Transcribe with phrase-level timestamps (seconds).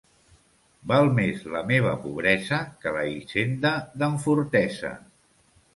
[0.91, 4.99] Val més la meva pobresa que la hisenda d'en Fortesa.